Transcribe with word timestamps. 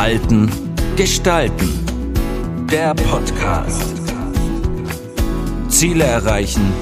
Verhalten 0.00 0.50
gestalten. 0.96 1.68
Der 2.70 2.94
Podcast. 2.94 4.00
Ziele 5.68 6.04
erreichen 6.04 6.72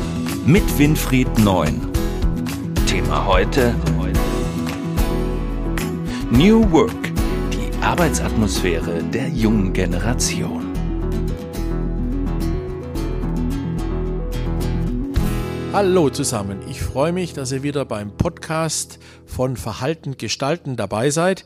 mit 0.47 0.63
Winfried 0.79 1.37
Neun. 1.41 1.81
Thema 2.87 3.27
heute 3.27 3.75
New 6.31 6.71
Work. 6.71 7.13
Die 7.53 7.83
Arbeitsatmosphäre 7.83 9.03
der 9.03 9.27
jungen 9.31 9.73
Generation. 9.73 10.73
Hallo 15.73 16.09
zusammen, 16.11 16.61
ich 16.71 16.81
freue 16.81 17.11
mich, 17.11 17.33
dass 17.33 17.51
ihr 17.51 17.65
wieder 17.65 17.85
beim 17.85 18.17
Podcast 18.17 19.01
von 19.27 19.57
Verhalten 19.57 20.17
gestalten 20.17 20.77
dabei 20.77 21.11
seid. 21.11 21.45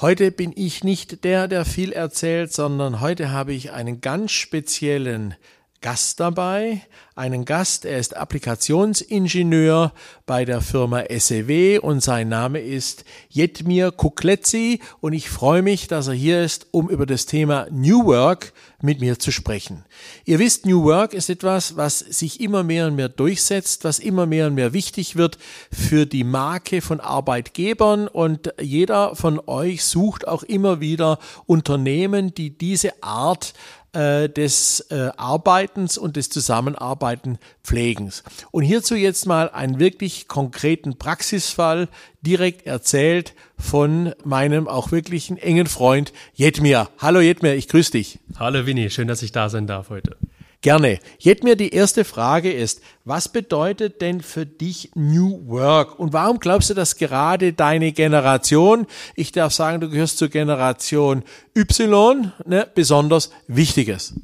Heute 0.00 0.32
bin 0.32 0.52
ich 0.56 0.82
nicht 0.82 1.22
der, 1.22 1.46
der 1.46 1.64
viel 1.64 1.92
erzählt, 1.92 2.52
sondern 2.52 3.00
heute 3.00 3.30
habe 3.30 3.52
ich 3.52 3.70
einen 3.70 4.00
ganz 4.00 4.32
speziellen 4.32 5.36
Gast 5.84 6.18
dabei. 6.18 6.80
Einen 7.14 7.44
Gast, 7.44 7.84
er 7.84 7.98
ist 7.98 8.16
Applikationsingenieur 8.16 9.92
bei 10.24 10.46
der 10.46 10.62
Firma 10.62 11.02
SEW 11.10 11.78
und 11.78 12.02
sein 12.02 12.30
Name 12.30 12.58
ist 12.60 13.04
Jetmir 13.28 13.92
Kukletzi 13.92 14.80
und 15.02 15.12
ich 15.12 15.28
freue 15.28 15.60
mich, 15.60 15.86
dass 15.86 16.08
er 16.08 16.14
hier 16.14 16.42
ist, 16.42 16.68
um 16.70 16.88
über 16.88 17.04
das 17.04 17.26
Thema 17.26 17.66
New 17.70 18.06
Work 18.06 18.54
mit 18.80 19.00
mir 19.00 19.18
zu 19.18 19.30
sprechen. 19.30 19.84
Ihr 20.24 20.38
wisst, 20.38 20.64
New 20.64 20.84
Work 20.84 21.12
ist 21.12 21.28
etwas, 21.28 21.76
was 21.76 21.98
sich 21.98 22.40
immer 22.40 22.64
mehr 22.64 22.86
und 22.86 22.96
mehr 22.96 23.10
durchsetzt, 23.10 23.84
was 23.84 23.98
immer 23.98 24.24
mehr 24.24 24.46
und 24.46 24.54
mehr 24.54 24.72
wichtig 24.72 25.16
wird 25.16 25.36
für 25.70 26.06
die 26.06 26.24
Marke 26.24 26.80
von 26.80 26.98
Arbeitgebern 26.98 28.08
und 28.08 28.54
jeder 28.58 29.14
von 29.16 29.38
euch 29.46 29.84
sucht 29.84 30.26
auch 30.26 30.44
immer 30.44 30.80
wieder 30.80 31.18
Unternehmen, 31.44 32.32
die 32.32 32.56
diese 32.56 33.02
Art 33.02 33.52
äh, 33.94 34.28
des 34.28 34.80
äh, 34.90 35.10
Arbeitens 35.16 35.96
und 35.98 36.16
des 36.16 36.30
Zusammenarbeiten 36.30 37.38
Pflegens. 37.62 38.22
Und 38.50 38.64
hierzu 38.64 38.94
jetzt 38.94 39.26
mal 39.26 39.50
einen 39.50 39.78
wirklich 39.78 40.28
konkreten 40.28 40.98
Praxisfall 40.98 41.88
direkt 42.22 42.66
erzählt 42.66 43.34
von 43.58 44.14
meinem 44.24 44.68
auch 44.68 44.92
wirklichen 44.92 45.36
engen 45.36 45.66
Freund 45.66 46.12
Jetmir. 46.34 46.88
Hallo 46.98 47.20
Jetmir, 47.20 47.54
ich 47.54 47.68
grüße 47.68 47.92
dich. 47.92 48.18
Hallo 48.38 48.66
Winnie, 48.66 48.90
schön, 48.90 49.08
dass 49.08 49.22
ich 49.22 49.32
da 49.32 49.48
sein 49.48 49.66
darf 49.66 49.90
heute. 49.90 50.16
Gerne. 50.64 50.98
Jetzt 51.18 51.44
mir 51.44 51.56
die 51.56 51.74
erste 51.74 52.06
Frage 52.06 52.50
ist, 52.50 52.80
was 53.04 53.28
bedeutet 53.28 54.00
denn 54.00 54.22
für 54.22 54.46
dich 54.46 54.92
New 54.94 55.46
Work? 55.46 55.98
Und 55.98 56.14
warum 56.14 56.38
glaubst 56.38 56.70
du, 56.70 56.74
dass 56.74 56.96
gerade 56.96 57.52
deine 57.52 57.92
Generation, 57.92 58.86
ich 59.14 59.30
darf 59.30 59.52
sagen, 59.52 59.82
du 59.82 59.90
gehörst 59.90 60.16
zur 60.16 60.28
Generation 60.28 61.22
Y, 61.54 62.32
ne, 62.46 62.66
besonders 62.74 63.30
wichtig 63.46 63.88
ist? 63.88 64.14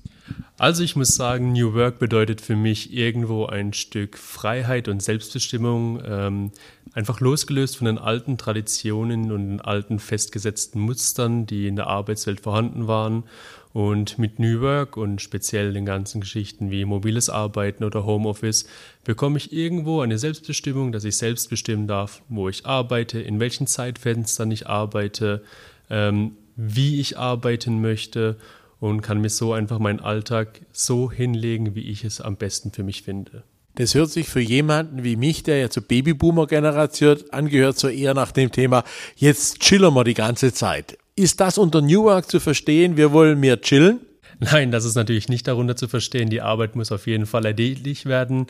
Also 0.57 0.83
ich 0.83 0.97
muss 0.97 1.15
sagen, 1.15 1.53
New 1.53 1.75
Work 1.75 1.99
bedeutet 1.99 2.41
für 2.41 2.57
mich 2.57 2.91
irgendwo 2.91 3.45
ein 3.45 3.75
Stück 3.75 4.17
Freiheit 4.17 4.89
und 4.89 5.03
Selbstbestimmung, 5.03 6.03
ähm, 6.07 6.53
einfach 6.95 7.21
losgelöst 7.21 7.77
von 7.77 7.85
den 7.85 7.99
alten 7.99 8.39
Traditionen 8.39 9.31
und 9.31 9.47
den 9.47 9.61
alten 9.61 9.99
festgesetzten 9.99 10.81
Mustern, 10.81 11.45
die 11.45 11.67
in 11.67 11.77
der 11.77 11.89
Arbeitswelt 11.89 12.41
vorhanden 12.41 12.89
waren 12.89 13.25
und 13.73 14.19
mit 14.19 14.39
New 14.39 14.61
Work 14.61 14.97
und 14.97 15.21
speziell 15.21 15.73
den 15.73 15.87
ganzen 15.87 16.21
Geschichten 16.21 16.71
wie 16.71 16.85
mobiles 16.85 17.31
Arbeiten 17.31 17.85
oder 17.85 18.05
Homeoffice 18.05 18.67
bekomme 19.05 19.37
ich 19.37 19.53
irgendwo 19.53 20.01
eine 20.01 20.19
Selbstbestimmung, 20.19 20.93
dass 20.93 21.05
ich 21.05 21.17
selbst 21.17 21.51
bestimmen 21.51 21.87
darf, 21.87 22.23
wo 22.29 22.49
ich 22.49 22.67
arbeite, 22.67 23.21
in 23.21 23.39
welchen 23.39 23.67
Zeitfenstern 23.67 24.51
ich 24.51 24.67
arbeite, 24.67 25.43
ähm, 25.89 26.33
wie 26.57 27.01
ich 27.01 27.17
arbeiten 27.17 27.81
möchte 27.81 28.37
und 28.81 29.03
kann 29.03 29.21
mir 29.21 29.31
so 29.31 29.53
einfach 29.53 29.79
meinen 29.79 30.01
Alltag 30.01 30.63
so 30.73 31.11
hinlegen, 31.11 31.75
wie 31.75 31.89
ich 31.89 32.05
es 32.05 32.21
am 32.21 32.37
besten 32.37 32.73
für 32.73 32.83
mich 32.83 33.03
finde. 33.03 33.45
Das 33.77 33.95
hört 33.95 34.11
sich 34.11 34.29
für 34.29 34.41
jemanden 34.41 35.05
wie 35.05 35.17
mich, 35.17 35.45
der 35.45 35.59
ja 35.59 35.71
zur 35.71 35.85
Babyboomer-Generation 35.85 37.19
angehört, 37.31 37.79
so 37.79 37.89
eher 37.89 38.15
nach 38.15 38.33
dem 38.33 38.51
Thema, 38.51 38.83
jetzt 39.17 39.61
chillen 39.61 39.95
wir 39.95 40.05
die 40.05 40.15
ganze 40.15 40.53
Zeit. 40.53 40.99
Ist 41.21 41.39
das 41.39 41.59
unter 41.59 41.83
New 41.83 42.05
Work 42.05 42.31
zu 42.31 42.41
verstehen, 42.41 42.97
wir 42.97 43.13
wollen 43.13 43.39
mehr 43.39 43.61
chillen? 43.61 44.01
Nein, 44.39 44.71
das 44.71 44.87
ist 44.87 44.95
natürlich 44.95 45.29
nicht 45.29 45.47
darunter 45.47 45.77
zu 45.77 45.87
verstehen. 45.87 46.31
Die 46.31 46.41
Arbeit 46.41 46.77
muss 46.77 46.93
auf 46.93 47.07
jeden 47.07 47.27
Fall 47.27 47.45
erledigt 47.45 48.07
werden. 48.07 48.47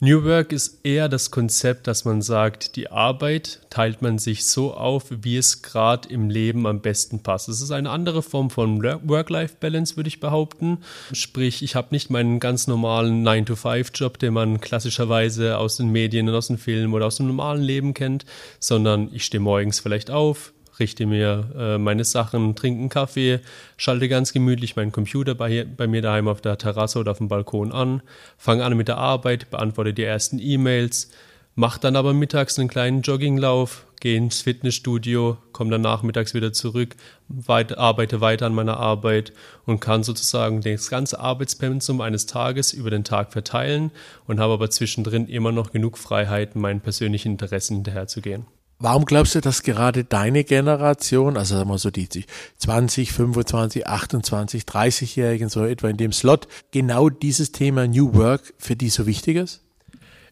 New 0.00 0.22
Work 0.24 0.52
ist 0.52 0.80
eher 0.84 1.08
das 1.08 1.30
Konzept, 1.30 1.86
dass 1.86 2.04
man 2.04 2.20
sagt, 2.20 2.76
die 2.76 2.90
Arbeit 2.90 3.60
teilt 3.70 4.02
man 4.02 4.18
sich 4.18 4.44
so 4.44 4.74
auf, 4.74 5.04
wie 5.08 5.38
es 5.38 5.62
gerade 5.62 6.10
im 6.10 6.28
Leben 6.28 6.66
am 6.66 6.82
besten 6.82 7.22
passt. 7.22 7.48
Es 7.48 7.62
ist 7.62 7.70
eine 7.70 7.88
andere 7.88 8.22
Form 8.22 8.50
von 8.50 8.82
Work-Life-Balance, 8.82 9.96
würde 9.96 10.08
ich 10.08 10.20
behaupten. 10.20 10.80
Sprich, 11.12 11.62
ich 11.62 11.74
habe 11.74 11.88
nicht 11.90 12.10
meinen 12.10 12.38
ganz 12.38 12.66
normalen 12.66 13.26
9-to-5-Job, 13.26 14.18
den 14.18 14.34
man 14.34 14.60
klassischerweise 14.60 15.56
aus 15.56 15.78
den 15.78 15.88
Medien 15.88 16.28
und 16.28 16.34
aus 16.34 16.48
den 16.48 16.58
Filmen 16.58 16.92
oder 16.92 17.06
aus 17.06 17.16
dem 17.16 17.28
normalen 17.28 17.62
Leben 17.62 17.94
kennt, 17.94 18.26
sondern 18.58 19.08
ich 19.10 19.24
stehe 19.24 19.40
morgens 19.40 19.80
vielleicht 19.80 20.10
auf, 20.10 20.52
richte 20.80 21.06
mir 21.06 21.50
äh, 21.56 21.78
meine 21.78 22.04
Sachen, 22.04 22.56
trinke 22.56 22.80
einen 22.80 22.88
Kaffee, 22.88 23.40
schalte 23.76 24.08
ganz 24.08 24.32
gemütlich 24.32 24.76
meinen 24.76 24.92
Computer 24.92 25.34
bei, 25.34 25.64
bei 25.64 25.86
mir 25.86 26.02
daheim 26.02 26.28
auf 26.28 26.40
der 26.40 26.58
Terrasse 26.58 26.98
oder 26.98 27.12
auf 27.12 27.18
dem 27.18 27.28
Balkon 27.28 27.72
an, 27.72 28.02
fange 28.36 28.64
an 28.64 28.76
mit 28.76 28.88
der 28.88 28.98
Arbeit, 28.98 29.50
beantworte 29.50 29.94
die 29.94 30.04
ersten 30.04 30.38
E-Mails, 30.38 31.10
mache 31.54 31.80
dann 31.80 31.96
aber 31.96 32.14
mittags 32.14 32.58
einen 32.58 32.68
kleinen 32.68 33.02
Jogginglauf, 33.02 33.86
gehe 34.00 34.16
ins 34.16 34.40
Fitnessstudio, 34.40 35.36
komme 35.52 35.70
dann 35.70 35.82
nachmittags 35.82 36.34
wieder 36.34 36.52
zurück, 36.52 36.96
weit, 37.28 37.76
arbeite 37.76 38.20
weiter 38.20 38.46
an 38.46 38.54
meiner 38.54 38.78
Arbeit 38.78 39.32
und 39.66 39.80
kann 39.80 40.02
sozusagen 40.02 40.62
das 40.62 40.88
ganze 40.88 41.20
Arbeitspensum 41.20 42.00
eines 42.00 42.26
Tages 42.26 42.72
über 42.72 42.90
den 42.90 43.04
Tag 43.04 43.32
verteilen 43.32 43.92
und 44.26 44.40
habe 44.40 44.54
aber 44.54 44.70
zwischendrin 44.70 45.28
immer 45.28 45.52
noch 45.52 45.70
genug 45.70 45.98
Freiheiten, 45.98 46.60
meinen 46.60 46.80
persönlichen 46.80 47.32
Interessen 47.32 47.76
hinterherzugehen. 47.76 48.46
Warum 48.82 49.04
glaubst 49.04 49.34
du, 49.34 49.42
dass 49.42 49.62
gerade 49.62 50.04
deine 50.04 50.42
Generation, 50.42 51.36
also 51.36 51.54
sagen 51.54 51.68
wir 51.68 51.76
so 51.76 51.90
die 51.90 52.08
20, 52.56 53.12
25, 53.12 53.86
28, 53.86 54.62
30-Jährigen, 54.62 55.50
so 55.50 55.66
etwa 55.66 55.90
in 55.90 55.98
dem 55.98 56.12
Slot, 56.12 56.48
genau 56.70 57.10
dieses 57.10 57.52
Thema 57.52 57.86
New 57.86 58.14
Work 58.14 58.54
für 58.56 58.76
die 58.76 58.88
so 58.88 59.06
wichtig 59.06 59.36
ist? 59.36 59.60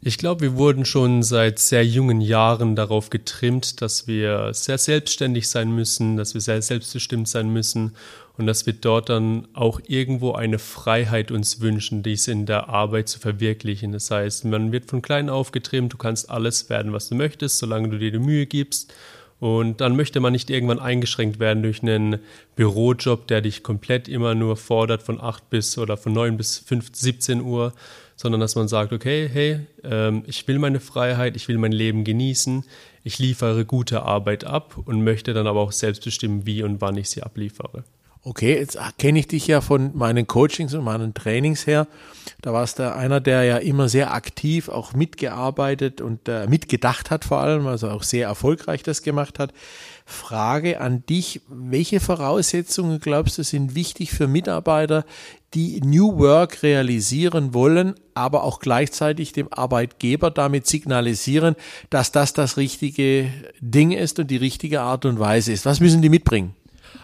Ich 0.00 0.16
glaube, 0.16 0.40
wir 0.40 0.56
wurden 0.56 0.86
schon 0.86 1.22
seit 1.22 1.58
sehr 1.58 1.84
jungen 1.84 2.22
Jahren 2.22 2.74
darauf 2.74 3.10
getrimmt, 3.10 3.82
dass 3.82 4.06
wir 4.06 4.54
sehr 4.54 4.78
selbstständig 4.78 5.48
sein 5.48 5.70
müssen, 5.70 6.16
dass 6.16 6.32
wir 6.32 6.40
sehr 6.40 6.62
selbstbestimmt 6.62 7.28
sein 7.28 7.52
müssen 7.52 7.96
und 8.38 8.46
dass 8.46 8.66
wir 8.66 8.72
dort 8.72 9.08
dann 9.08 9.48
auch 9.52 9.80
irgendwo 9.88 10.32
eine 10.32 10.60
Freiheit 10.60 11.32
uns 11.32 11.60
wünschen, 11.60 12.04
dies 12.04 12.28
in 12.28 12.46
der 12.46 12.68
Arbeit 12.68 13.08
zu 13.08 13.18
verwirklichen. 13.18 13.90
Das 13.90 14.10
heißt, 14.12 14.44
man 14.44 14.70
wird 14.70 14.86
von 14.86 15.02
klein 15.02 15.28
auf 15.28 15.50
getrimmt, 15.50 15.92
du 15.92 15.96
kannst 15.96 16.30
alles 16.30 16.70
werden, 16.70 16.92
was 16.92 17.08
du 17.08 17.16
möchtest, 17.16 17.58
solange 17.58 17.88
du 17.88 17.98
dir 17.98 18.12
die 18.12 18.20
Mühe 18.20 18.46
gibst. 18.46 18.94
Und 19.40 19.80
dann 19.80 19.96
möchte 19.96 20.20
man 20.20 20.32
nicht 20.32 20.50
irgendwann 20.50 20.78
eingeschränkt 20.78 21.38
werden 21.40 21.62
durch 21.62 21.82
einen 21.82 22.20
Bürojob, 22.56 23.26
der 23.26 23.40
dich 23.40 23.62
komplett 23.62 24.08
immer 24.08 24.34
nur 24.34 24.56
fordert 24.56 25.02
von 25.02 25.20
8 25.20 25.50
bis 25.50 25.76
oder 25.76 25.96
von 25.96 26.12
9 26.12 26.36
bis 26.36 26.58
5, 26.58 26.90
17 26.92 27.40
Uhr, 27.40 27.72
sondern 28.16 28.40
dass 28.40 28.56
man 28.56 28.66
sagt, 28.66 28.92
okay, 28.92 29.28
hey, 29.32 29.60
ähm, 29.84 30.22
ich 30.26 30.46
will 30.48 30.58
meine 30.58 30.80
Freiheit, 30.80 31.36
ich 31.36 31.46
will 31.48 31.58
mein 31.58 31.72
Leben 31.72 32.02
genießen, 32.02 32.64
ich 33.04 33.18
liefere 33.18 33.64
gute 33.64 34.02
Arbeit 34.02 34.44
ab 34.44 34.76
und 34.84 35.02
möchte 35.02 35.34
dann 35.34 35.46
aber 35.46 35.60
auch 35.60 35.72
selbst 35.72 36.04
bestimmen, 36.04 36.46
wie 36.46 36.62
und 36.62 36.80
wann 36.80 36.96
ich 36.96 37.10
sie 37.10 37.22
abliefere. 37.22 37.84
Okay, 38.24 38.58
jetzt 38.58 38.76
kenne 38.98 39.20
ich 39.20 39.28
dich 39.28 39.46
ja 39.46 39.60
von 39.60 39.96
meinen 39.96 40.26
Coachings 40.26 40.74
und 40.74 40.84
meinen 40.84 41.14
Trainings 41.14 41.66
her. 41.66 41.86
Da 42.42 42.52
warst 42.52 42.78
du 42.78 42.92
einer, 42.94 43.20
der 43.20 43.44
ja 43.44 43.56
immer 43.58 43.88
sehr 43.88 44.12
aktiv 44.12 44.68
auch 44.68 44.92
mitgearbeitet 44.92 46.00
und 46.00 46.28
äh, 46.28 46.46
mitgedacht 46.48 47.10
hat 47.10 47.24
vor 47.24 47.38
allem, 47.38 47.66
also 47.66 47.88
auch 47.88 48.02
sehr 48.02 48.26
erfolgreich 48.26 48.82
das 48.82 49.02
gemacht 49.02 49.38
hat. 49.38 49.52
Frage 50.04 50.80
an 50.80 51.04
dich, 51.06 51.42
welche 51.48 52.00
Voraussetzungen 52.00 52.98
glaubst 52.98 53.38
du 53.38 53.44
sind 53.44 53.74
wichtig 53.74 54.10
für 54.10 54.26
Mitarbeiter, 54.26 55.04
die 55.54 55.80
New 55.80 56.18
Work 56.18 56.62
realisieren 56.62 57.54
wollen, 57.54 57.94
aber 58.14 58.42
auch 58.42 58.58
gleichzeitig 58.58 59.32
dem 59.32 59.52
Arbeitgeber 59.52 60.30
damit 60.30 60.66
signalisieren, 60.66 61.54
dass 61.88 62.10
das 62.10 62.32
das 62.32 62.56
richtige 62.56 63.30
Ding 63.60 63.92
ist 63.92 64.18
und 64.18 64.30
die 64.30 64.36
richtige 64.36 64.80
Art 64.80 65.04
und 65.04 65.20
Weise 65.20 65.52
ist? 65.52 65.66
Was 65.66 65.80
müssen 65.80 66.02
die 66.02 66.08
mitbringen? 66.08 66.54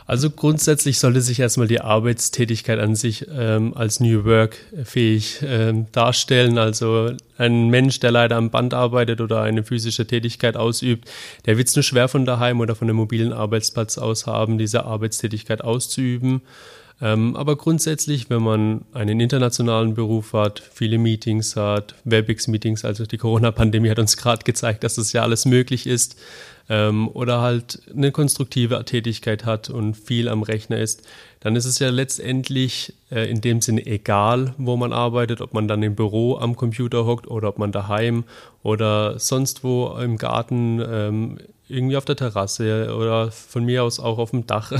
Also 0.07 0.29
grundsätzlich 0.31 0.99
sollte 0.99 1.23
sich 1.23 1.41
erstmal 1.41 1.67
die 1.67 1.81
Arbeitstätigkeit 1.81 2.79
an 2.79 2.95
sich 2.95 3.27
ähm, 3.35 3.75
als 3.75 4.01
New 4.01 4.25
Work 4.25 4.59
fähig 4.85 5.41
ähm, 5.43 5.87
darstellen. 5.93 6.59
Also 6.59 7.13
ein 7.39 7.69
Mensch, 7.69 8.01
der 8.01 8.11
leider 8.11 8.37
am 8.37 8.51
Band 8.51 8.75
arbeitet 8.75 9.23
oder 9.23 9.41
eine 9.41 9.65
physische 9.65 10.07
Tätigkeit 10.07 10.57
ausübt, 10.57 11.11
der 11.47 11.57
wird 11.57 11.69
es 11.69 11.77
nur 11.77 11.83
schwer 11.83 12.09
von 12.09 12.27
daheim 12.27 12.61
oder 12.61 12.75
von 12.75 12.89
einem 12.89 12.99
mobilen 12.99 13.33
Arbeitsplatz 13.33 13.97
aus 13.97 14.27
haben, 14.27 14.59
diese 14.59 14.85
Arbeitstätigkeit 14.85 15.65
auszuüben. 15.65 16.43
Ähm, 17.01 17.35
aber 17.37 17.57
grundsätzlich, 17.57 18.31
wenn 18.31 18.43
man 18.43 18.85
einen 18.93 19.21
internationalen 19.21 19.95
Beruf 19.95 20.33
hat, 20.33 20.61
viele 20.61 20.99
Meetings 20.99 21.57
hat, 21.57 21.95
WebEx-Meetings, 22.05 22.85
also 22.85 23.05
die 23.05 23.19
Corona-Pandemie 23.19 23.91
hat 23.91 23.99
uns 23.99 24.17
gerade 24.17 24.45
gezeigt, 24.45 24.85
dass 24.85 24.95
das 24.95 25.13
ja 25.13 25.23
alles 25.23 25.45
möglich 25.45 25.87
ist, 25.87 26.17
ähm, 26.69 27.09
oder 27.09 27.41
halt 27.41 27.83
eine 27.95 28.11
konstruktive 28.11 28.83
Tätigkeit 28.85 29.45
hat 29.45 29.71
und 29.71 29.95
viel 29.95 30.29
am 30.29 30.43
Rechner 30.43 30.79
ist, 30.79 31.07
dann 31.41 31.57
ist 31.57 31.67
es 31.67 31.79
ja 31.79 31.91
letztendlich 31.91 32.95
äh, 33.11 33.29
in 33.31 33.41
dem 33.41 33.61
Sinne 33.61 33.85
egal, 33.85 34.55
wo 34.57 34.77
man 34.77 34.93
arbeitet, 34.93 35.41
ob 35.41 35.53
man 35.53 35.69
dann 35.69 35.83
im 35.83 35.95
Büro 35.95 36.39
am 36.39 36.57
Computer 36.57 37.05
hockt 37.05 37.27
oder 37.27 37.49
ob 37.49 37.59
man 37.59 37.73
daheim 37.73 38.25
oder 38.63 39.19
sonst 39.19 39.63
wo 39.63 39.97
im 39.99 40.17
Garten 40.17 40.81
ähm, 40.81 41.39
irgendwie 41.69 41.97
auf 41.97 42.05
der 42.05 42.17
Terrasse 42.17 42.95
oder 42.95 43.31
von 43.31 43.65
mir 43.65 43.85
aus 43.85 43.99
auch 43.99 44.19
auf 44.19 44.31
dem 44.31 44.47
Dach 44.47 44.71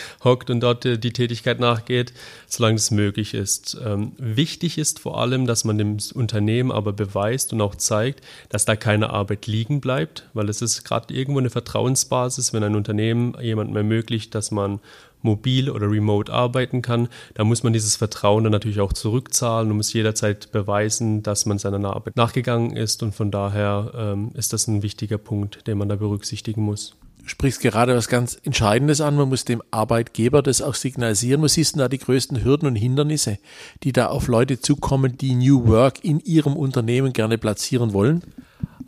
hockt 0.24 0.48
und 0.48 0.60
dort 0.60 0.84
die 0.84 1.12
Tätigkeit 1.12 1.60
nachgeht, 1.60 2.14
solange 2.46 2.76
es 2.76 2.90
möglich 2.90 3.34
ist. 3.34 3.76
Ähm, 3.84 4.12
wichtig 4.16 4.78
ist 4.78 5.00
vor 5.00 5.20
allem, 5.20 5.46
dass 5.46 5.64
man 5.64 5.76
dem 5.76 5.98
Unternehmen 6.14 6.72
aber 6.72 6.92
beweist 6.92 7.52
und 7.52 7.60
auch 7.60 7.74
zeigt, 7.74 8.24
dass 8.48 8.64
da 8.64 8.74
keine 8.74 9.10
Arbeit 9.10 9.46
liegen 9.46 9.80
bleibt, 9.80 10.28
weil 10.32 10.48
es 10.48 10.62
ist 10.62 10.84
gerade 10.84 11.12
irgendwo 11.12 11.40
eine 11.40 11.50
Vertrauensbasis, 11.50 12.52
wenn 12.54 12.64
ein 12.64 12.74
Unternehmen 12.74 13.36
jemandem 13.40 13.76
ermöglicht, 13.76 14.34
dass 14.34 14.50
man 14.50 14.80
mobil 15.22 15.70
oder 15.70 15.90
remote 15.90 16.32
arbeiten 16.32 16.82
kann, 16.82 17.08
da 17.34 17.44
muss 17.44 17.62
man 17.62 17.72
dieses 17.72 17.96
Vertrauen 17.96 18.44
dann 18.44 18.52
natürlich 18.52 18.80
auch 18.80 18.92
zurückzahlen 18.92 19.70
und 19.70 19.76
muss 19.76 19.92
jederzeit 19.92 20.52
beweisen, 20.52 21.22
dass 21.22 21.46
man 21.46 21.58
seiner 21.58 21.94
Arbeit 21.94 22.16
nachgegangen 22.16 22.76
ist. 22.76 23.02
Und 23.02 23.14
von 23.14 23.30
daher 23.30 23.92
ähm, 23.94 24.30
ist 24.34 24.52
das 24.52 24.66
ein 24.68 24.82
wichtiger 24.82 25.18
Punkt, 25.18 25.66
den 25.66 25.78
man 25.78 25.88
da 25.88 25.96
berücksichtigen 25.96 26.62
muss. 26.62 26.96
Du 27.22 27.28
sprichst 27.28 27.60
gerade 27.60 27.94
was 27.94 28.08
ganz 28.08 28.38
Entscheidendes 28.44 29.00
an. 29.00 29.16
Man 29.16 29.28
muss 29.28 29.44
dem 29.44 29.62
Arbeitgeber 29.70 30.42
das 30.42 30.62
auch 30.62 30.74
signalisieren. 30.74 31.42
Was 31.42 31.54
siehst 31.54 31.74
du 31.74 31.80
da 31.80 31.88
die 31.88 31.98
größten 31.98 32.42
Hürden 32.42 32.66
und 32.66 32.76
Hindernisse, 32.76 33.38
die 33.82 33.92
da 33.92 34.06
auf 34.06 34.26
Leute 34.26 34.60
zukommen, 34.60 35.18
die 35.18 35.34
New 35.34 35.66
Work 35.66 36.02
in 36.02 36.20
ihrem 36.20 36.56
Unternehmen 36.56 37.12
gerne 37.12 37.38
platzieren 37.38 37.92
wollen? 37.92 38.22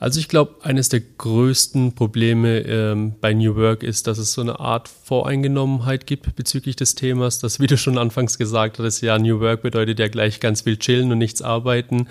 Also 0.02 0.18
ich 0.18 0.26
glaube, 0.26 0.56
eines 0.62 0.88
der 0.88 0.98
größten 0.98 1.94
Probleme 1.94 2.58
ähm, 2.62 3.14
bei 3.20 3.34
New 3.34 3.54
Work 3.54 3.84
ist, 3.84 4.08
dass 4.08 4.18
es 4.18 4.32
so 4.32 4.40
eine 4.40 4.58
Art 4.58 4.88
Voreingenommenheit 4.88 6.08
gibt 6.08 6.34
bezüglich 6.34 6.74
des 6.74 6.96
Themas. 6.96 7.38
Das, 7.38 7.60
wie 7.60 7.68
du 7.68 7.76
schon 7.76 7.98
anfangs 7.98 8.36
gesagt 8.36 8.80
hattest, 8.80 9.02
ja, 9.02 9.16
New 9.16 9.38
Work 9.38 9.62
bedeutet 9.62 10.00
ja 10.00 10.08
gleich 10.08 10.40
ganz 10.40 10.62
viel 10.62 10.76
chillen 10.76 11.12
und 11.12 11.18
nichts 11.18 11.40
arbeiten. 11.40 12.08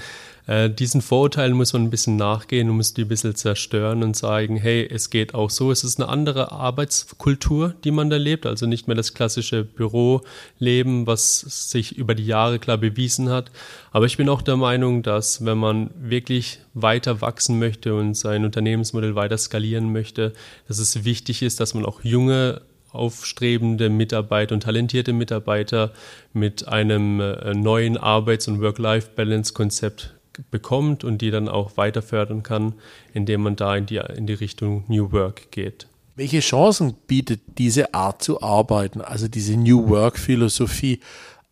Äh, 0.47 0.69
diesen 0.69 1.01
Vorurteilen 1.01 1.53
muss 1.53 1.73
man 1.73 1.83
ein 1.83 1.89
bisschen 1.89 2.15
nachgehen 2.15 2.69
und 2.69 2.77
muss 2.77 2.93
die 2.93 3.03
ein 3.03 3.07
bisschen 3.07 3.35
zerstören 3.35 4.03
und 4.03 4.15
sagen, 4.15 4.55
hey, 4.55 4.87
es 4.89 5.09
geht 5.09 5.33
auch 5.33 5.49
so. 5.49 5.71
Es 5.71 5.83
ist 5.83 5.99
eine 5.99 6.09
andere 6.09 6.51
Arbeitskultur, 6.51 7.75
die 7.83 7.91
man 7.91 8.09
da 8.09 8.17
lebt. 8.17 8.45
Also 8.45 8.65
nicht 8.65 8.87
mehr 8.87 8.95
das 8.95 9.13
klassische 9.13 9.63
Büroleben, 9.63 11.07
was 11.07 11.39
sich 11.71 11.97
über 11.97 12.15
die 12.15 12.25
Jahre 12.25 12.59
klar 12.59 12.77
bewiesen 12.77 13.29
hat. 13.29 13.51
Aber 13.91 14.05
ich 14.05 14.17
bin 14.17 14.29
auch 14.29 14.41
der 14.41 14.57
Meinung, 14.57 15.03
dass 15.03 15.45
wenn 15.45 15.57
man 15.57 15.89
wirklich 15.99 16.59
weiter 16.73 17.21
wachsen 17.21 17.59
möchte 17.59 17.95
und 17.95 18.15
sein 18.15 18.45
Unternehmensmodell 18.45 19.15
weiter 19.15 19.37
skalieren 19.37 19.91
möchte, 19.91 20.33
dass 20.67 20.79
es 20.79 21.03
wichtig 21.03 21.41
ist, 21.41 21.59
dass 21.59 21.73
man 21.73 21.85
auch 21.85 22.03
junge 22.03 22.61
aufstrebende 22.91 23.89
Mitarbeiter 23.89 24.53
und 24.53 24.63
talentierte 24.63 25.13
Mitarbeiter 25.13 25.93
mit 26.33 26.67
einem 26.67 27.21
äh, 27.21 27.53
neuen 27.53 27.97
Arbeits- 27.97 28.47
und 28.47 28.61
Work-Life-Balance-Konzept 28.61 30.13
bekommt 30.49 31.03
und 31.03 31.21
die 31.21 31.31
dann 31.31 31.47
auch 31.47 31.77
weiter 31.77 32.01
fördern 32.01 32.43
kann, 32.43 32.73
indem 33.13 33.41
man 33.41 33.55
da 33.55 33.75
in 33.75 33.85
die, 33.85 34.01
in 34.15 34.27
die 34.27 34.33
Richtung 34.33 34.85
New 34.87 35.11
Work 35.11 35.51
geht. 35.51 35.87
Welche 36.15 36.39
Chancen 36.39 36.93
bietet 37.07 37.41
diese 37.57 37.93
Art 37.93 38.21
zu 38.21 38.41
arbeiten, 38.41 39.01
also 39.01 39.27
diese 39.27 39.57
New 39.57 39.89
Work 39.89 40.19
Philosophie, 40.19 40.99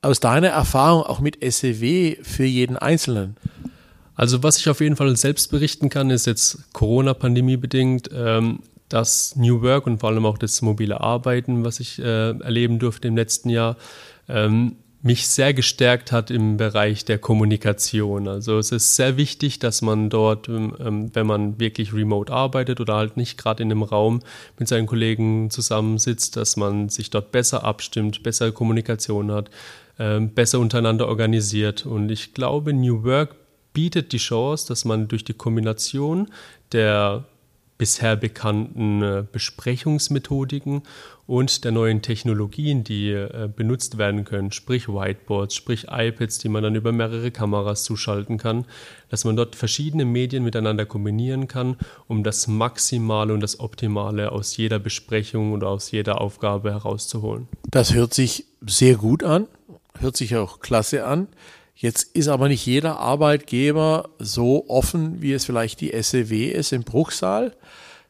aus 0.01 0.19
deiner 0.19 0.49
Erfahrung 0.49 1.03
auch 1.03 1.19
mit 1.19 1.37
SEW 1.41 2.15
für 2.21 2.45
jeden 2.45 2.77
Einzelnen? 2.77 3.35
Also 4.15 4.43
was 4.43 4.57
ich 4.57 4.69
auf 4.69 4.81
jeden 4.81 4.95
Fall 4.95 5.15
selbst 5.15 5.49
berichten 5.49 5.89
kann, 5.89 6.09
ist 6.09 6.25
jetzt 6.25 6.73
Corona-Pandemie 6.73 7.57
bedingt, 7.57 8.09
ähm, 8.13 8.59
dass 8.89 9.35
New 9.35 9.61
Work 9.61 9.87
und 9.87 9.99
vor 9.99 10.09
allem 10.09 10.25
auch 10.25 10.37
das 10.37 10.61
mobile 10.61 10.99
Arbeiten, 10.99 11.63
was 11.63 11.79
ich 11.79 11.99
äh, 11.99 12.31
erleben 12.31 12.79
durfte 12.79 13.07
im 13.07 13.15
letzten 13.15 13.49
Jahr, 13.49 13.77
ähm, 14.27 14.75
mich 15.01 15.27
sehr 15.27 15.53
gestärkt 15.53 16.11
hat 16.11 16.29
im 16.29 16.57
Bereich 16.57 17.05
der 17.05 17.17
Kommunikation. 17.17 18.27
Also 18.27 18.57
es 18.57 18.71
ist 18.71 18.97
sehr 18.97 19.15
wichtig, 19.15 19.59
dass 19.59 19.81
man 19.81 20.09
dort, 20.09 20.49
ähm, 20.49 20.75
ähm, 20.79 21.15
wenn 21.15 21.25
man 21.25 21.59
wirklich 21.59 21.93
remote 21.93 22.31
arbeitet 22.33 22.81
oder 22.81 22.95
halt 22.95 23.15
nicht 23.15 23.37
gerade 23.37 23.63
in 23.63 23.71
einem 23.71 23.83
Raum 23.83 24.21
mit 24.57 24.67
seinen 24.67 24.87
Kollegen 24.87 25.49
zusammensitzt, 25.51 26.35
dass 26.35 26.57
man 26.57 26.89
sich 26.89 27.09
dort 27.09 27.31
besser 27.31 27.63
abstimmt, 27.63 28.23
bessere 28.23 28.51
Kommunikation 28.51 29.31
hat, 29.31 29.49
ähm, 29.99 30.33
besser 30.33 30.59
untereinander 30.59 31.07
organisiert. 31.07 31.85
Und 31.85 32.09
ich 32.09 32.33
glaube, 32.33 32.73
New 32.73 33.03
Work 33.03 33.35
bietet 33.71 34.11
die 34.11 34.17
Chance, 34.17 34.67
dass 34.67 34.83
man 34.83 35.07
durch 35.07 35.23
die 35.23 35.33
Kombination 35.33 36.27
der 36.73 37.23
bisher 37.77 38.17
bekannten 38.17 39.01
äh, 39.01 39.23
Besprechungsmethodiken 39.31 40.83
und 41.29 41.63
der 41.63 41.71
neuen 41.71 42.01
Technologien, 42.01 42.83
die 42.83 43.11
äh, 43.11 43.47
benutzt 43.55 43.99
werden 43.99 44.25
können, 44.25 44.51
sprich 44.51 44.87
Whiteboards, 44.87 45.53
sprich 45.53 45.85
iPads, 45.87 46.39
die 46.39 46.49
man 46.49 46.63
dann 46.63 46.73
über 46.73 46.91
mehrere 46.91 47.29
Kameras 47.29 47.83
zuschalten 47.83 48.39
kann, 48.39 48.65
dass 49.09 49.25
man 49.25 49.35
dort 49.35 49.55
verschiedene 49.55 50.05
Medien 50.05 50.43
miteinander 50.43 50.87
kombinieren 50.87 51.47
kann, 51.47 51.77
um 52.07 52.23
das 52.23 52.47
Maximale 52.47 53.31
und 53.31 53.41
das 53.41 53.59
Optimale 53.59 54.31
aus 54.31 54.57
jeder 54.57 54.79
Besprechung 54.79 55.53
oder 55.53 55.67
aus 55.69 55.91
jeder 55.91 56.19
Aufgabe 56.19 56.71
herauszuholen. 56.71 57.47
Das 57.69 57.93
hört 57.93 58.15
sich 58.15 58.45
sehr 58.65 58.95
gut 58.95 59.23
an, 59.23 59.47
hört 59.99 60.17
sich 60.17 60.35
auch 60.35 60.61
klasse 60.61 61.05
an. 61.05 61.27
Jetzt 61.75 62.15
ist 62.15 62.27
aber 62.27 62.47
nicht 62.47 62.65
jeder 62.65 62.97
Arbeitgeber 62.97 64.09
so 64.17 64.65
offen, 64.67 65.21
wie 65.21 65.33
es 65.33 65.45
vielleicht 65.45 65.79
die 65.79 65.93
SEW 66.01 66.49
ist 66.49 66.73
im 66.73 66.81
Bruchsal. 66.81 67.53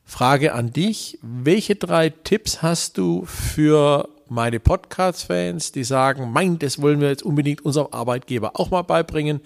Frage 0.09 0.53
an 0.53 0.73
dich, 0.73 1.19
welche 1.21 1.75
drei 1.75 2.09
Tipps 2.09 2.63
hast 2.63 2.97
du 2.97 3.25
für 3.25 4.09
meine 4.29 4.59
Podcast-Fans, 4.59 5.71
die 5.71 5.83
sagen, 5.83 6.31
mein, 6.31 6.59
das 6.59 6.81
wollen 6.81 7.01
wir 7.01 7.09
jetzt 7.09 7.23
unbedingt 7.23 7.65
unserem 7.65 7.87
Arbeitgeber 7.91 8.59
auch 8.59 8.71
mal 8.71 8.81
beibringen, 8.81 9.41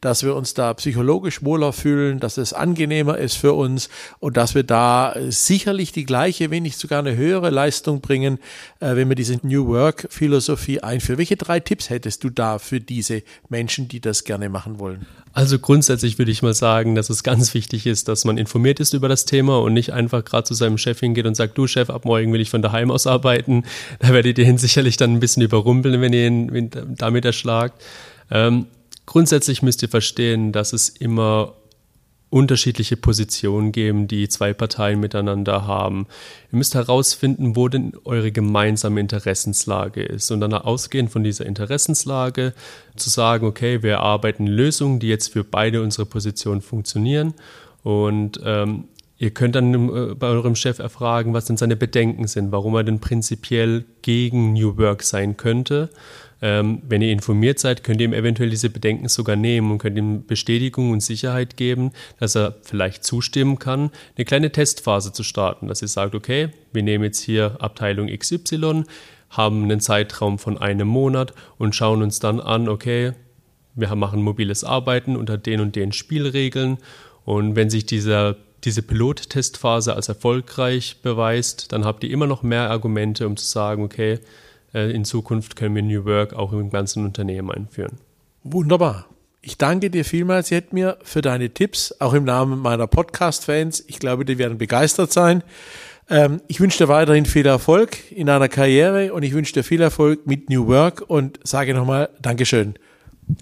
dass 0.00 0.22
wir 0.22 0.34
uns 0.34 0.54
da 0.54 0.74
psychologisch 0.74 1.44
wohler 1.44 1.72
fühlen, 1.72 2.20
dass 2.20 2.36
es 2.36 2.52
angenehmer 2.52 3.18
ist 3.18 3.36
für 3.36 3.52
uns 3.52 3.88
und 4.20 4.36
dass 4.36 4.54
wir 4.54 4.62
da 4.62 5.14
sicherlich 5.28 5.92
die 5.92 6.04
gleiche, 6.04 6.50
wenn 6.50 6.62
nicht 6.62 6.78
sogar 6.78 7.00
eine 7.00 7.16
höhere 7.16 7.50
Leistung 7.50 8.00
bringen, 8.00 8.38
äh, 8.80 8.96
wenn 8.96 9.08
wir 9.08 9.16
diese 9.16 9.38
New 9.42 9.66
Work-Philosophie 9.68 10.80
einführen. 10.80 11.18
Welche 11.18 11.36
drei 11.36 11.60
Tipps 11.60 11.90
hättest 11.90 12.24
du 12.24 12.30
da 12.30 12.58
für 12.58 12.80
diese 12.80 13.22
Menschen, 13.48 13.88
die 13.88 14.00
das 14.00 14.24
gerne 14.24 14.48
machen 14.48 14.78
wollen? 14.78 15.06
Also 15.32 15.58
grundsätzlich 15.60 16.18
würde 16.18 16.32
ich 16.32 16.42
mal 16.42 16.54
sagen, 16.54 16.96
dass 16.96 17.10
es 17.10 17.22
ganz 17.22 17.54
wichtig 17.54 17.86
ist, 17.86 18.08
dass 18.08 18.24
man 18.24 18.38
informiert 18.38 18.80
ist 18.80 18.92
über 18.92 19.08
das 19.08 19.24
Thema 19.24 19.60
und 19.60 19.72
nicht 19.72 19.92
einfach 19.92 20.24
gerade 20.24 20.44
zu 20.44 20.54
seinem 20.54 20.78
Chef 20.78 20.98
hingeht 20.98 21.26
und 21.26 21.36
sagt, 21.36 21.56
du 21.56 21.66
Chef, 21.66 21.90
ab 21.90 22.04
morgen 22.04 22.32
will 22.32 22.40
ich 22.40 22.50
von 22.50 22.60
daheim 22.60 22.90
aus 22.90 23.06
arbeiten. 23.06 23.64
Da 24.00 24.08
werde 24.08 24.27
werdet 24.28 24.44
ihr 24.44 24.50
ihn 24.50 24.58
sicherlich 24.58 24.98
dann 24.98 25.14
ein 25.14 25.20
bisschen 25.20 25.42
überrumpeln, 25.42 26.00
wenn 26.02 26.12
ihr 26.12 26.26
ihn 26.26 26.70
damit 26.96 27.24
erschlagt. 27.24 27.82
Ähm, 28.30 28.66
grundsätzlich 29.06 29.62
müsst 29.62 29.82
ihr 29.82 29.88
verstehen, 29.88 30.52
dass 30.52 30.74
es 30.74 30.90
immer 30.90 31.54
unterschiedliche 32.30 32.98
Positionen 32.98 33.72
geben, 33.72 34.06
die 34.06 34.28
zwei 34.28 34.52
Parteien 34.52 35.00
miteinander 35.00 35.66
haben. 35.66 36.06
Ihr 36.52 36.58
müsst 36.58 36.74
herausfinden, 36.74 37.56
wo 37.56 37.68
denn 37.68 37.94
eure 38.04 38.30
gemeinsame 38.30 39.00
Interessenslage 39.00 40.02
ist 40.02 40.30
und 40.30 40.42
dann 40.42 40.52
ausgehend 40.52 41.10
von 41.10 41.24
dieser 41.24 41.46
Interessenslage 41.46 42.52
zu 42.96 43.08
sagen, 43.08 43.46
okay, 43.46 43.82
wir 43.82 44.00
arbeiten 44.00 44.46
Lösungen, 44.46 45.00
die 45.00 45.08
jetzt 45.08 45.32
für 45.32 45.42
beide 45.42 45.80
unsere 45.80 46.04
Positionen 46.04 46.60
funktionieren 46.60 47.32
und 47.82 48.38
ähm, 48.44 48.84
Ihr 49.20 49.30
könnt 49.30 49.56
dann 49.56 49.74
äh, 49.74 50.14
bei 50.14 50.28
eurem 50.28 50.54
Chef 50.54 50.78
erfragen, 50.78 51.34
was 51.34 51.46
denn 51.46 51.56
seine 51.56 51.76
Bedenken 51.76 52.28
sind, 52.28 52.52
warum 52.52 52.74
er 52.76 52.84
denn 52.84 53.00
prinzipiell 53.00 53.84
gegen 54.02 54.52
New 54.52 54.78
Work 54.78 55.02
sein 55.02 55.36
könnte. 55.36 55.90
Ähm, 56.40 56.82
wenn 56.88 57.02
ihr 57.02 57.10
informiert 57.10 57.58
seid, 57.58 57.82
könnt 57.82 58.00
ihr 58.00 58.04
ihm 58.04 58.12
eventuell 58.12 58.48
diese 58.48 58.70
Bedenken 58.70 59.08
sogar 59.08 59.34
nehmen 59.34 59.72
und 59.72 59.78
könnt 59.78 59.98
ihm 59.98 60.24
Bestätigung 60.24 60.92
und 60.92 61.02
Sicherheit 61.02 61.56
geben, 61.56 61.90
dass 62.20 62.36
er 62.36 62.54
vielleicht 62.62 63.02
zustimmen 63.02 63.58
kann, 63.58 63.90
eine 64.16 64.24
kleine 64.24 64.52
Testphase 64.52 65.12
zu 65.12 65.24
starten, 65.24 65.66
dass 65.66 65.82
ihr 65.82 65.88
sagt, 65.88 66.14
okay, 66.14 66.50
wir 66.72 66.84
nehmen 66.84 67.02
jetzt 67.02 67.20
hier 67.20 67.56
Abteilung 67.58 68.06
XY, 68.06 68.84
haben 69.30 69.64
einen 69.64 69.80
Zeitraum 69.80 70.38
von 70.38 70.58
einem 70.58 70.86
Monat 70.86 71.34
und 71.58 71.74
schauen 71.74 72.02
uns 72.02 72.20
dann 72.20 72.38
an, 72.38 72.68
okay, 72.68 73.14
wir 73.74 73.92
machen 73.96 74.22
mobiles 74.22 74.62
Arbeiten 74.62 75.16
unter 75.16 75.38
den 75.38 75.60
und 75.60 75.74
den 75.74 75.90
Spielregeln 75.90 76.78
und 77.24 77.56
wenn 77.56 77.68
sich 77.68 77.84
dieser 77.84 78.36
diese 78.64 78.82
Pilottestphase 78.82 79.94
als 79.94 80.08
erfolgreich 80.08 80.98
beweist, 81.02 81.72
dann 81.72 81.84
habt 81.84 82.04
ihr 82.04 82.10
immer 82.10 82.26
noch 82.26 82.42
mehr 82.42 82.70
Argumente, 82.70 83.26
um 83.26 83.36
zu 83.36 83.46
sagen, 83.46 83.82
okay, 83.82 84.18
äh, 84.74 84.90
in 84.90 85.04
Zukunft 85.04 85.56
können 85.56 85.74
wir 85.74 85.82
New 85.82 86.04
Work 86.04 86.34
auch 86.34 86.52
im 86.52 86.70
ganzen 86.70 87.04
Unternehmen 87.04 87.50
einführen. 87.50 87.98
Wunderbar. 88.44 89.06
Ich 89.40 89.56
danke 89.56 89.90
dir 89.90 90.04
vielmals, 90.04 90.50
Jetmir, 90.50 90.98
für 91.02 91.22
deine 91.22 91.50
Tipps, 91.50 91.94
auch 92.00 92.12
im 92.12 92.24
Namen 92.24 92.58
meiner 92.58 92.86
Podcast-Fans. 92.86 93.84
Ich 93.86 93.98
glaube, 93.98 94.24
die 94.24 94.38
werden 94.38 94.58
begeistert 94.58 95.12
sein. 95.12 95.42
Ähm, 96.10 96.40
ich 96.48 96.60
wünsche 96.60 96.78
dir 96.78 96.88
weiterhin 96.88 97.26
viel 97.26 97.46
Erfolg 97.46 98.10
in 98.10 98.26
deiner 98.26 98.48
Karriere 98.48 99.12
und 99.12 99.22
ich 99.22 99.32
wünsche 99.32 99.52
dir 99.52 99.62
viel 99.62 99.80
Erfolg 99.80 100.26
mit 100.26 100.50
New 100.50 100.66
Work 100.66 101.04
und 101.06 101.38
sage 101.44 101.74
nochmal 101.74 102.08
Dankeschön. 102.20 102.74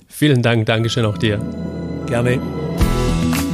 Vielen 0.08 0.42
Dank, 0.42 0.66
Dankeschön 0.66 1.04
auch 1.04 1.16
dir. 1.16 1.40
Gerne. 2.06 2.65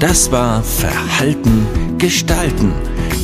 Das 0.03 0.31
war 0.33 0.63
Verhalten 0.65 1.65
gestalten, 1.97 2.73